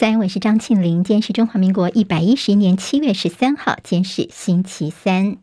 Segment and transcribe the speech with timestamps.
[0.00, 1.04] 在，我是张庆玲。
[1.04, 5.36] 今天是中华民国一百一十一年七月十三号，今天是星期三。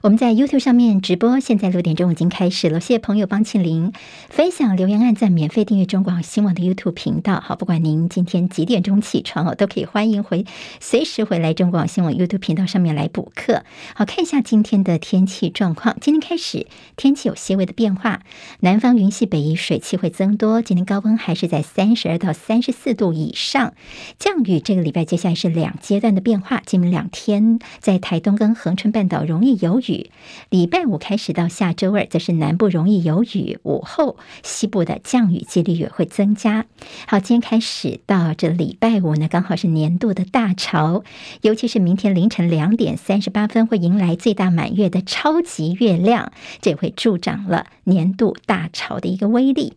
[0.00, 2.78] 我们在 YouTube 上面直播，现在六点钟已经开始了。
[2.78, 3.92] 谢谢朋友帮庆玲
[4.28, 7.40] 分享、留言、按赞、免费订阅中广新闻的 YouTube 频道。
[7.40, 10.46] 好，不管您今天几点钟起床哦，都可以欢迎回，
[10.78, 13.64] 随时回来中广新闻 YouTube 频道上面来补课。
[13.96, 15.96] 好，看一下今天的天气状况。
[16.00, 18.20] 今天开始天气有些微的变化，
[18.60, 20.62] 南方云系北移，水汽会增多。
[20.62, 23.74] 今天高温还是在三十二到三十四度以上。
[24.18, 30.10] 降雨这个礼拜接下来是两阶段的变化，今明两天在台东跟恒春半岛容易有雨，
[30.50, 36.66] 礼拜五开始到下周二则是南部容易有雨，午后西部的降雨几率也会增加。
[37.06, 41.04] 好，今天开始到这礼拜五呢，刚好是年度的大潮，
[41.42, 49.74] 尤其是明天凌晨两点三十八分会迎来最大满月的超级月亮，这会助长了年度大潮的一个威力。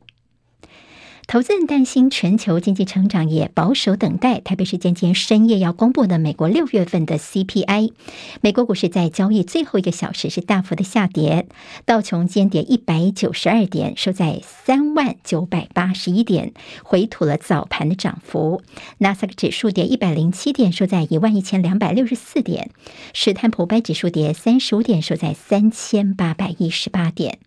[1.32, 7.92] 投资人担心全球经济成长，也保守等待特别是今天深夜要公布的美国六月份的 CPI。
[8.42, 11.46] 美国股市在交易最后一个小时是大幅的下跌，
[11.86, 18.64] 道琼间跌一百九十二点，收在三万九百八十一点，回吐了早盘的涨幅。
[18.98, 22.72] 纳斯达克指数跌一百零七点，收在一万一千两百六十四点。
[23.14, 27.38] 史坦普白指数跌三十五点，收在三千八百一十八点。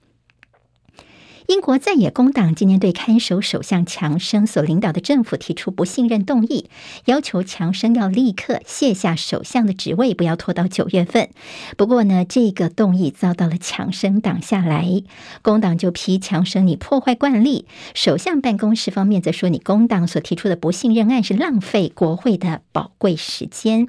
[1.52, 6.70] 英国在野工党今年对看守首相强生所领导的政府提出不信任动议，
[7.04, 11.28] 要求强生要立刻卸下首相的职位，不要拖到九月份。
[11.76, 15.02] 不过呢，这个动议遭到了强生挡下来，
[15.42, 17.66] 工党就批强生你破坏惯例。
[17.94, 23.88] 首相办公室方面则说，你工党所提出的不信任案是浪费国会的宝贵时间。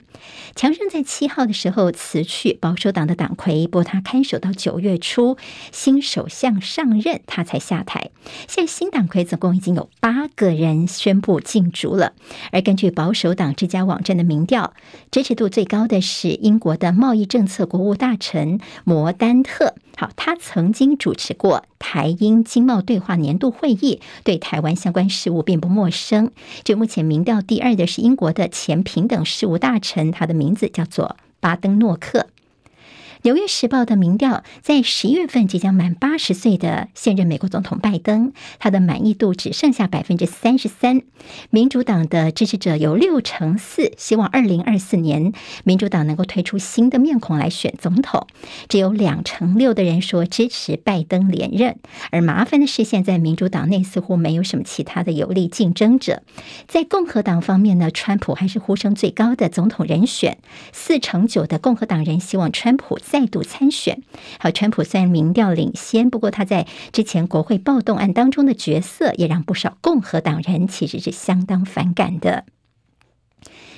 [0.53, 5.37] 强生在七号的时候辞去保守党的党魁，不过他看守到九月初
[5.71, 7.45] 新首相上任，他。
[7.52, 8.09] 才才下台。
[8.47, 12.13] 现在新党魁总共已经有八个人宣布竞逐了。
[12.51, 14.73] 而根据保守党这家网站的民调，
[15.11, 19.75] 支持度最高的是英国的贸易政策国务大臣摩丹特。
[19.95, 26.31] 好，他曾经主持过台英经贸对话年度会议，对台湾相关事务并不陌生。
[26.63, 32.19] 就目前民调第二的是英国的前平等事务大臣，他的名字叫做巴登诺克。
[33.23, 41.03] 《纽约时报》的民调，在十一月份即将满八十岁的现任美国总统拜登，他的满意度只剩下百分之三十三。
[41.49, 45.31] 民主党的支持者有六成四希望二零二四年
[45.63, 48.27] 民主党能够推出新的面孔来选总统，
[48.67, 51.77] 只有两成六的人说支持拜登连任。
[52.11, 56.23] 而麻烦的是，现在民主党内似乎没有什么其他的有力竞争者。
[56.67, 60.39] 在共和党方面呢，川普还是呼声最高的总统人选，
[60.73, 62.99] 四成九的共和党人希望川普。
[63.13, 64.01] 再度参选，
[64.39, 72.45] 好，川普虽然民调领先，不过他在之前国会暴动案当中的角色，也让不少共和党人其实是相当反感的。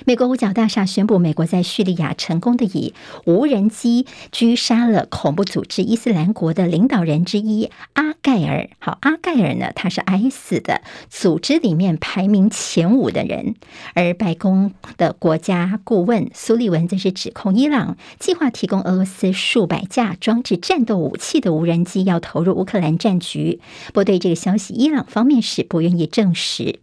[0.04, 2.94] 美国五角大厦宣布，美国在叙利亚成功的以
[3.24, 8.68] 无人机狙杀了恐怖组织伊斯兰国的领导人之一阿盖尔。
[8.78, 13.56] 好，阿盖尔呢，他是 IS 的组织里面排名前五的人。
[13.94, 23.60] 而白宫的国家顾问苏利文则是指控伊朗计划提供俄罗斯数百架装置战斗武器的无人机，要投入乌克兰战局。
[23.88, 26.78] 不过，对这个消息，伊朗方面是不愿意证实。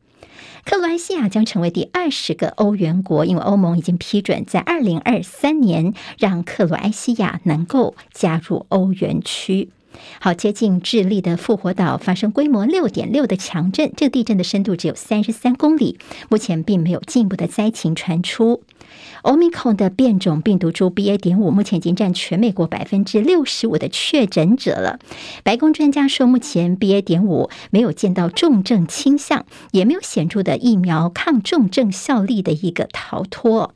[0.65, 9.69] 克罗埃西亚将成为第二十个欧元国，因为欧盟已经批准在二零二三年让克罗埃西亚能够加入欧元区。
[10.19, 18.63] 好，接近智利的复活岛发生规模六点六的强震，这个地震的深度只有三十三公里，目前并没有进一步的灾情传出。
[19.23, 21.17] 欧米克的变种病毒株 BA.
[21.17, 24.99] 点五目前已经占全美国百分之六十五的确诊者了。
[25.43, 27.01] 白宫专家说，目前 BA.
[27.01, 33.73] 点五没有见到重症倾向，也没有显著的疫苗抗重症效力的一个逃脱。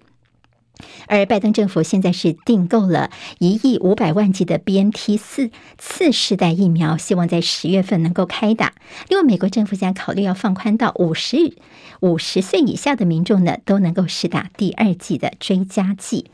[1.08, 8.74] 而拜登政府现在是订购了一亿五百万剂的 BNT 四次世代疫苗，希望在十月份能够开打。
[9.10, 11.56] 另外，美国政府将考虑要放宽到五十
[12.02, 16.32] 五十岁以下的民众呢，都能够施打第二剂的追加剂。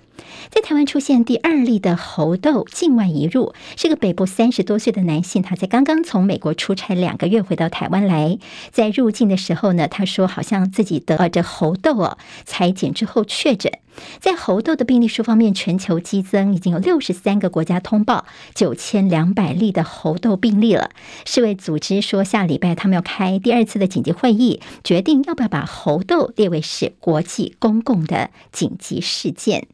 [0.49, 8.37] 在台湾出现第二例的猴痘境外移入，是个北部三十多岁的男性，他在刚刚从美国出差两个月回到台湾来，
[8.71, 13.71] 在入境的时候呢，他说好像自己得了这猴痘哦，采检之后确诊。
[14.19, 18.25] 在猴痘的病例数方面，全球激增，已经有六十三个国家通报
[18.55, 20.89] 九千两百例的猴痘病例了。
[21.25, 29.67] 世卫组织说，下礼拜他们要开第二次的紧急会议，决定要不要把猴痘列为是国际公共的紧急事件。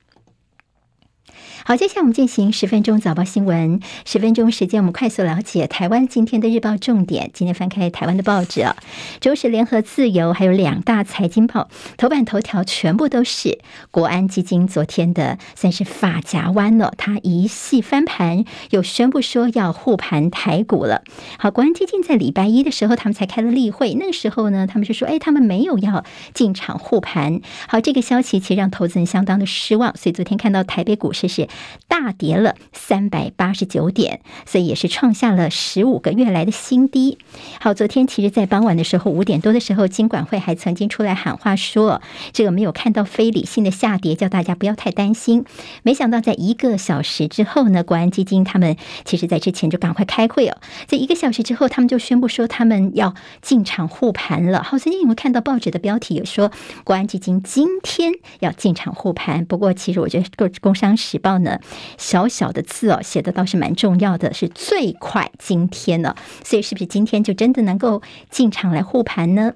[1.65, 3.79] 好，接下来我们进行十分钟早报新闻。
[4.05, 7.29] 十分钟时间，我们快速了解台湾今天的日报重点。
[7.33, 8.75] 今天翻开台湾的报纸啊，
[9.19, 13.59] 中时联合自由还有两大财经报头版头条全部都是
[13.91, 21.03] 国安基金昨天的算是发夹弯了，他一系翻盘，又宣布说要护盘台股了。
[21.37, 26.03] 好，国安基金在礼拜一的时候，他们才开了例会，那个时候呢，他们就说，哎，他们没有要
[26.33, 27.41] 进场护盘。
[27.67, 31.48] 好，这个消息其实让投资人相当的失望，所以昨天看到台北股市是。
[31.87, 37.17] 大跌了三百八十九点，所以也是创下了十五个月来的新低。
[37.59, 42.01] 好，昨天其实，在傍晚的时候五点多的时候，金管会还曾经出来喊话说，
[42.31, 45.45] 这个没有看到非理性的下跌，叫大家不要太担心。
[45.83, 50.57] 没想到在一个小时之后呢，国安基金他们其实在之前就赶快开会哦，
[50.87, 54.63] 在一个小时之后，他们就宣布说他们要进场护盘了。
[54.63, 56.51] 好，最近你会看到报纸的标题有说，
[56.83, 59.45] 国安基金今天要进场护盘。
[59.45, 61.59] 不过，其实我觉得《工商时报》呢。
[61.97, 69.53] 小小的字哦，写的倒是蛮重要的，是最快今天呢，所以是不是今天就真的能够进场来护盘呢？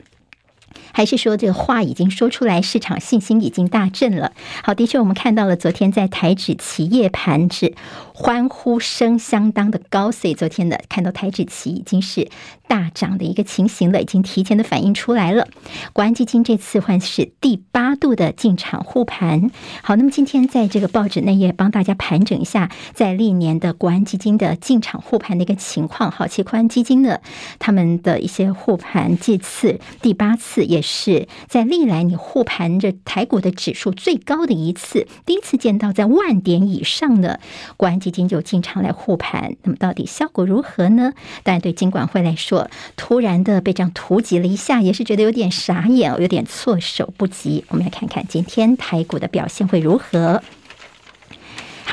[0.92, 4.32] 还是说这个话已经说出来，市场信心已经大振了？
[4.64, 7.76] 好，的确我们看到了昨天在台指企业盘指
[8.14, 12.30] 欢呼声相当的高，所以昨天的看到台指期已经是。
[12.66, 15.48] 大涨的一个情形了，已经提前的反映出来了。
[15.92, 19.52] 国安基金这次换是第八度的进场护盘。
[19.84, 26.10] 好，那么今天在这个报纸内页帮大家盘整一下，在历年的国安基金的进场护盘的一个情况。
[26.10, 27.20] 好，其实国安基金呢，
[27.60, 37.40] 他们的一些护盘这次第八次，也是在历来你护盘着台股的指数最高的一次，第一次见到在万点以上的
[37.78, 39.56] 国安基金就进场来护盘。
[39.64, 41.14] 那么到底效果如何呢？
[41.44, 42.70] 当然对金管会来说。
[42.98, 47.64] 突然的被这样突击了一下，也是觉得有点傻眼，有点措手不及。
[47.70, 50.44] 我们来看看今天台股的表现会如何。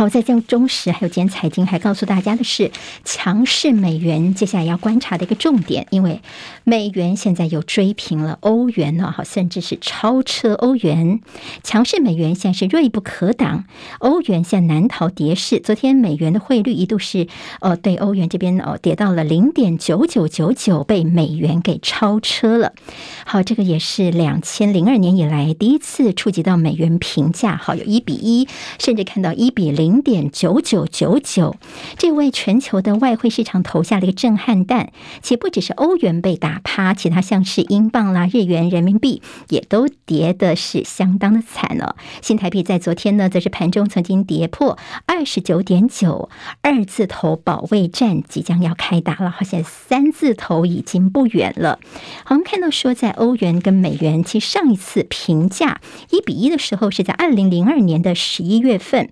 [0.01, 2.71] 好，在这样中时还有今天财经还告诉大家的是，
[3.05, 6.23] 强势美元接下来要观察的一个重点，因为
[6.65, 11.21] 美元现在又追平了欧元了，好，甚至是超车欧元。
[11.63, 13.67] 强势美元现在是锐不可挡，
[13.99, 15.61] 欧元现在难逃跌势。
[15.61, 17.27] 昨天美元的汇率一度是
[17.61, 22.73] 呃对欧元这边哦跌到了零点九九九九，被美元给超车了。
[23.27, 28.49] 好，这个也是两千零二年以来第一次触及到美元平价，好，有一比一，
[28.79, 29.90] 甚至看到一比零。
[29.91, 31.57] 零点九九九九，
[31.99, 34.93] 这为全球的外汇市场投下了一个震撼弹。
[35.21, 41.97] 且不只是欧元被打趴，其他像是英镑啦、日元、人民币也都跌的是相当的惨了。
[42.23, 46.31] 新台币在昨天呢，则是盘中曾经跌破二十九点九，
[46.63, 49.29] 二字头保卫战即将要开打了。
[49.29, 51.81] 好像三字头已经不远了。
[52.23, 59.11] 好，我们看到说，在欧元跟美元，其实上一次平价一比一的时候，是在二零零二年的十一月份。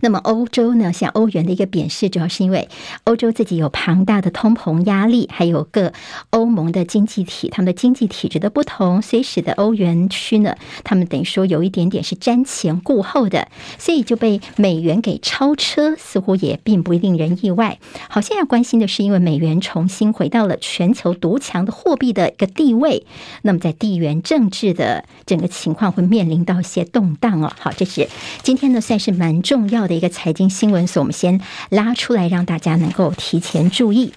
[0.00, 2.68] 那么欧洲呢，像欧元的一个贬势，主要是因为
[3.04, 5.92] 欧洲自己有庞大的通膨压力，还有各
[6.30, 13.48] 欧盟的经济体，他们的经济体制的不同，所以使得欧元区呢，他们等于说有一点点是瞻前顾后的，
[13.78, 17.78] 所以就被美元给超车，似乎也并不令人意外。
[18.08, 23.04] 好，现在关心的是，因为美元重新回到了全球独强的货币的一个地位，
[23.42, 27.52] 那么在地缘政治的整个情况会面临到一些动荡哦。
[27.58, 28.08] 好，这是
[28.42, 29.89] 今天呢算是蛮重要的。
[29.90, 31.38] 的一个财经新闻，所以我们先
[31.68, 34.14] 拉出来，让大家能够提前注意。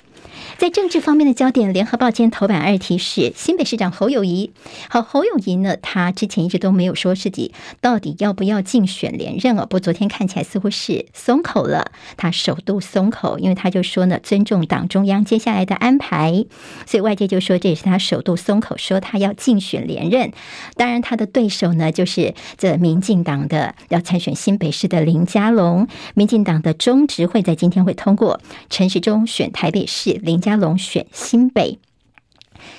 [0.58, 4.52] 在政治方面的焦点，联合报今天头版二题是新北市长侯友谊。
[4.90, 9.62] 好，侯友谊呢，他之前一直都没有说自己到底要不要竞选连任哦。
[9.62, 16.46] 不过昨天看起来似乎是松口了，他首度松口，因为他就说呢，尊重党中央接下来的安排，
[16.86, 20.32] 所以外界就说这也是他首度松口，说他要竞选连任。
[20.76, 25.88] 当然，他的对手呢，就是这民进党的要参选新北市的林佳龙。
[26.14, 30.44] 民进党的中执会在今天会通过陈时中选台北市林。
[30.44, 31.80] 佳龙选新北。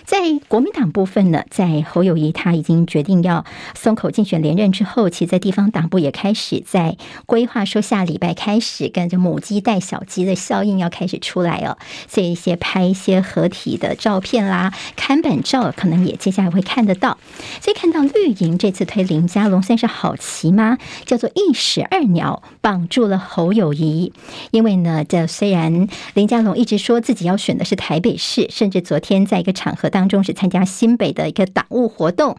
[0.05, 11.77] 在国民党部分呢，在侯友谊他已经决定要松口竞选连任之后，其实在地方党部也开始在规划，说下礼拜开始跟着母鸡带小鸡的效应要开始出来哦，
[12.09, 17.19] 所以一些拍一些合体的照片啦、看板照，可能也接下来会看得到。
[17.61, 20.79] 所以看到绿营这次推林佳龙算是好奇吗？
[21.05, 24.13] 叫做一石二鸟，绑住了侯友谊。
[24.51, 29.74] 因为呢，这虽然林佳龙一直说自己要选的是台北市，甚至昨天在一个场。
[29.75, 32.37] 场合当中是参加新北的一个党务活动，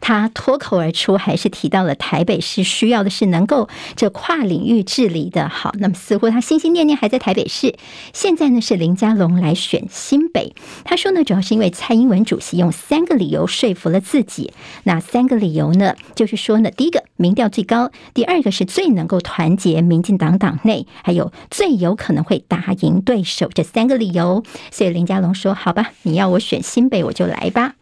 [0.00, 5.74] 他脱口而出还是提到了台北市需要的是能够这跨领域治理的好。
[5.78, 7.74] 那么似乎他心心念念还在台北市，
[8.14, 10.54] 现在呢是林佳龙来选新北。
[10.84, 14.54] 他说呢，主要是因为蔡英文主席用三个理由说服了自己。
[14.84, 24.44] 那三个理由呢，就是说呢，第一个民调最高，第二个是最能够团结民进党党内，还有最有可能会打赢对手这三个理由。
[24.70, 27.74] 所以林佳龙说：“好吧，你要我选新北，我就来吧。”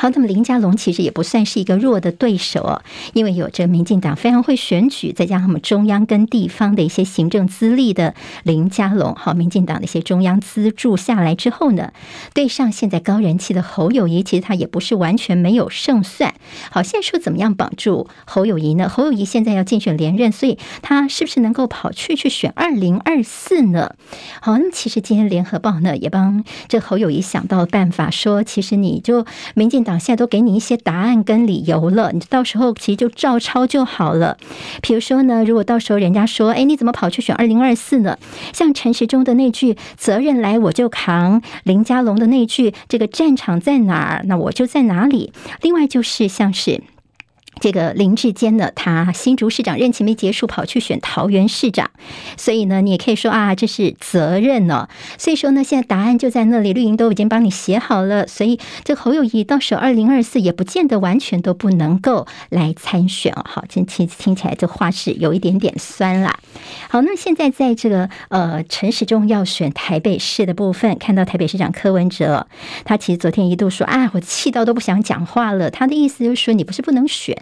[0.00, 2.82] 好，那么林佳龙其实也不算是一个弱的对手哦，
[3.14, 8.14] 因为有着民进党非常会选举，再加上我们中央跟地方的一些行政资历的
[8.44, 11.92] 林佳龙，好，民进党的一些中央资助下来之后呢，
[12.32, 16.32] 对上现在高人气的侯友谊，其实他也不是完全没有胜算。
[16.70, 18.88] 好，现在说怎么样绑住侯友谊呢？
[18.88, 23.96] 侯友谊现在要竞选连任，所以他是不是能够跑去去选二零二四呢？
[24.40, 29.26] 好，那么其实今天联合报呢也帮这侯友谊想到了办法，说其实你就
[29.56, 29.87] 民进。
[29.88, 34.36] 党现在都给你一些答案跟理由了，你到时候其实就照抄就好了。
[34.82, 38.18] 比如说呢，如果到时候人家说，哎，你怎么跑去选二零二四呢？
[38.52, 45.32] 像陈时中的那句“责任来我就扛”，林佳龙的那句“这个战场在哪儿，那我就在哪里”。
[45.62, 46.82] 另外就是像是。
[47.60, 51.90] 这个林志坚呢，他新竹市长任期没结束，跑去选桃园市长，
[52.36, 54.88] 所以呢，你也可以说啊，这是责任哦。
[55.18, 58.26] 所以说呢，现在答案就在那里，绿营都已经帮你写好了。
[58.26, 63.44] 所以这侯友谊到时候二零二四也不见得完全都不能够来参选哦。
[63.48, 66.38] 好，真听听起来这话是有一点点酸啦。
[66.88, 72.46] 好，那现在在这个呃陈时中要选台北市的部分，看到台北市长柯文哲，
[72.84, 75.70] 他其实昨天一度说啊，我气到都不想讲话了。
[75.70, 77.36] 他的意思就是说，你不是不能选。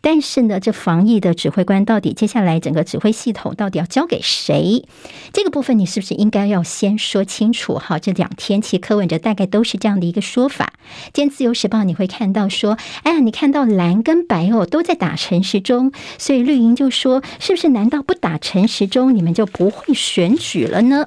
[0.00, 4.84] 但是呢，这防疫的指挥官到底接下来整个指挥系统到底要交给谁？
[5.32, 7.78] 这个部分你是不是应该要先说清楚？
[7.78, 10.72] 好，这两天其实柯文哲大概都是这样的一个说法。
[11.12, 21.06] 今天自由时报你会看到说，哎呀，你看到蓝跟白哦都在打陈时中，所以绿营就说，是不是难道不打陈时中，你们就不会选举了呢？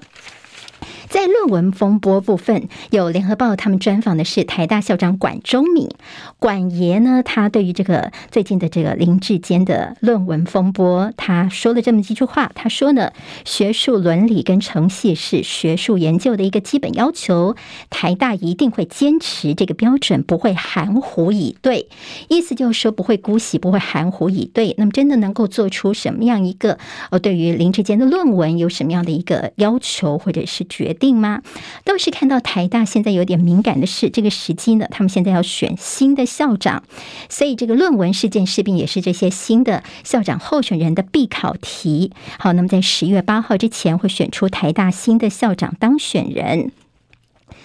[1.14, 5.92] 在论文风波部分，有联合报他们专访的是台大校长管中闵，
[6.40, 12.52] 管爷呢，他对于这个最近的这个林志坚的论文风波，他说了这么几句话。
[12.56, 13.12] 他说呢，
[13.46, 17.56] 学术伦理跟程序是学术研究的一个基本要求，
[17.92, 21.90] 台大一定会坚持这个标准，不会含糊以对。
[22.28, 24.74] 意思就是说，不会姑息，不会含糊以对。
[24.80, 26.80] 那么，真的能够做出什么样一个
[27.12, 31.03] 呃，对于林志坚的论文有什么样的一个要求或者是决定？
[31.04, 31.42] 定吗？
[31.84, 36.84] 倒是看到台大现在有点敏感的是，这个时机呢，他们现在要选新的校长，
[37.28, 42.14] 所以这个论文事件势必也是这些新的校长候选人的必考题。
[42.40, 46.72] 好，那么在十月八号之前会选出台大新的校长当选人。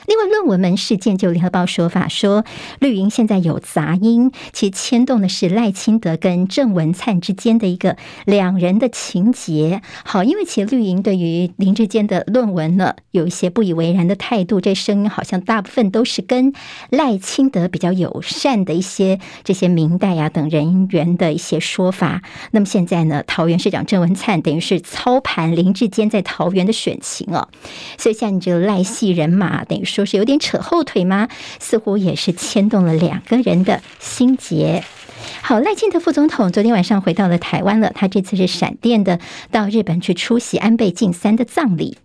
[0.09, 2.43] 另外，论文门事件就联合报说法说，
[2.81, 9.83] 绿营现在有杂音，其牵动的是赖清德跟郑文灿之间的一个两人的情结。
[10.07, 16.55] 好，因为其实绿营对于林志坚的论文呢，有一些不以为然的态度，这声音好像大部分都是跟
[16.89, 22.23] 赖清德比较友善的一些这些民代啊等人员的一些说法。
[22.53, 27.49] 那么现在呢，桃园市长郑文灿等于是操盘林志坚在桃园的选情哦，
[27.99, 29.98] 所以像你这个赖系人马等于说。
[29.99, 31.29] 说是有点扯后腿吗？
[31.59, 34.85] 似乎也是牵动了两个人的心结。
[35.43, 39.19] 好，赖清德副总统昨天晚上回到了台湾了，他这次是闪电的
[39.51, 41.99] 到日本去出席安倍晋三的葬礼。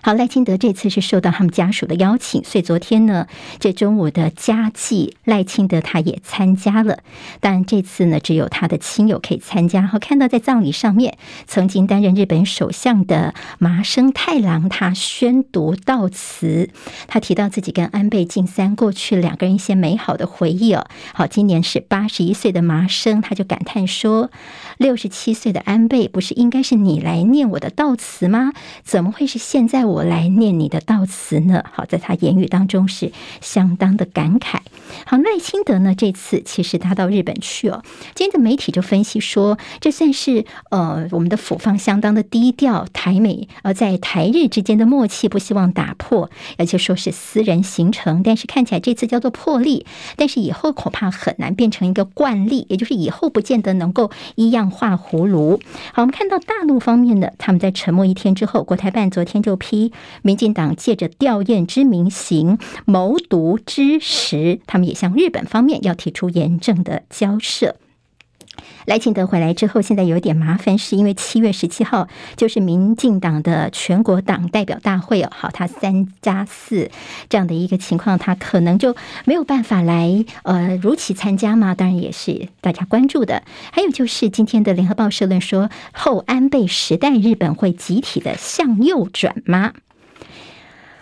[0.00, 3.26] 好，赖清德这次是受到他们家属的邀请，所以昨天呢，
[3.58, 7.00] 这中午的家祭，赖清德他也参加了。
[7.40, 9.82] 但这次呢，只有他的亲友可以参加。
[9.82, 16.70] 好，看到在葬礼上面，曾经担任日本首相的麻生太郎，他宣读悼词，
[17.08, 20.86] 他提到自己跟安倍晋三过去两个人一些美好的回忆哦。
[21.12, 24.30] 好，今年是八十一岁的麻生，他就感叹说
[24.78, 28.52] ：“六十七岁的安倍，不是应该是你来念我的悼词吗？
[28.84, 31.64] 怎么会是现在？”我来念你的悼词呢。
[31.72, 34.58] 好，在他言语当中是相当的感慨。
[35.04, 37.82] 好，赖清德呢，这次其实他到日本去哦。
[38.14, 48.22] 今天的媒体就分析说，这算是呃我们的府方相当的低调，台美呃在台日之间的默契不希望打破，而且说是私人行程。
[48.22, 55.60] 但是看起来这次叫做破例，但是以后恐怕很难变成一个惯例，也就是以后不见得能够一样画葫芦。
[55.92, 59.77] 好，我们看到大陆方面呢，他们在沉默一天之后，国台办昨天就批。
[60.22, 67.76] 民进党借着吊唁之名行谋独之实，他们也向日本方面要提出严正的交涉。
[68.86, 76.90] 赖清德回来之后，现在有点麻烦，是因为七月十七号就是民进党的全国党代表大会哦，好，他三加四
[77.28, 83.42] 这样的一个情况，他可能就没有办法来呃如期参加嘛，当然也是大家关注的。
[83.72, 89.72] 还有就是今天的联合报社论说，后安倍时代日本会集体的向右转吗？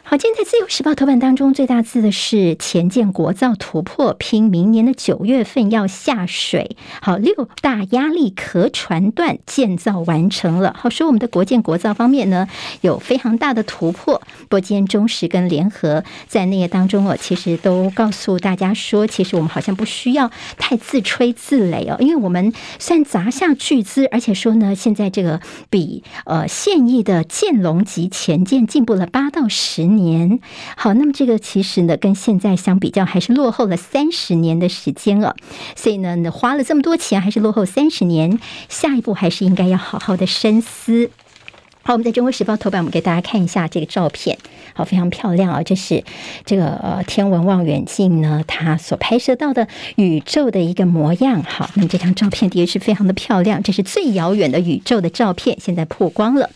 [0.08, 6.76] 好，今天在《自由时报》头版当中，最大字的是前舰国造突破，拼明年的九月份要下水。
[7.02, 10.76] 好，六大压力壳船段建造完成了。
[10.78, 12.46] 好，说我们的国舰国造方面呢，
[12.82, 14.22] 有非常大的突破。
[14.42, 29.95] 不过今天中时跟联合在那个当中哦，其实都告诉大家说，其实我们好像不需要太自吹自擂哦，因为我们算砸下巨资，而且说呢，现在这个比呃现役的建龙级前舰进步了八到十年。
[29.96, 30.38] 年
[30.76, 35.34] 好，那么这个其实呢，跟现在相比较，还是落后了三十年的时间了。
[35.74, 38.38] 所以呢，花了这么多钱，还是落后三十年。
[38.68, 41.10] 下一步还是应该要好好的深思。
[41.82, 44.38] 好，我们在中国时报头版，我们给大家看一下这个照片。
[44.74, 45.62] 好，非常漂亮啊！
[45.62, 46.02] 这是
[46.44, 51.42] 这个呃天文望远镜呢，它所拍摄到的宇宙的一个模样。
[51.42, 56.50] 好，那么这张照片的确是非常的漂亮，这是最遥远的宇宙的照片，现在曝光了。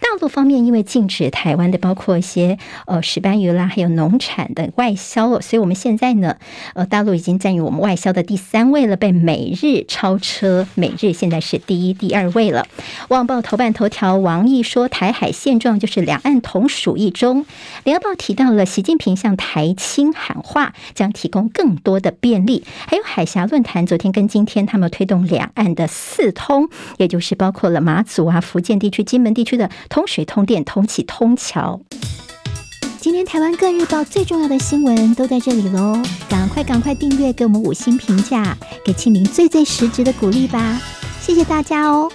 [0.00, 6.36] 大陆方面因为禁止台湾的包括一些呃石斑鱼啦，还有农产的外销，所以我们现在呢，
[6.74, 12.66] 呃，大陆已经占于我们外销的第三位了，被美日超车，美日现在是第一、第二位了。
[13.08, 14.64] 旺报头版头条，王毅。
[14.64, 17.43] 说台海现状就是两岸同属一中。
[17.84, 22.64] 联合报提到了习近平向台青喊话，将提供更多的便利。
[22.86, 31.80] 还有海峡论坛，昨天跟今天他们推动两岸的四通，也就是包括了马祖啊、福建地区、金门地区的通水、通电、通气、通桥。
[32.98, 36.00] 今天台湾各日报最重要的新闻都在这里喽！
[36.26, 40.80] 赶快赶快订阅，给我们五星评价，给清明最最实质的鼓励吧！
[41.20, 42.10] 谢谢大家哦。